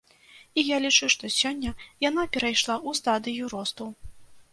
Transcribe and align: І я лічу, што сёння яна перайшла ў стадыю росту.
І 0.59 0.61
я 0.67 0.77
лічу, 0.85 1.09
што 1.13 1.29
сёння 1.39 1.71
яна 2.09 2.23
перайшла 2.37 2.75
ў 2.87 3.01
стадыю 3.01 3.51
росту. 3.53 3.85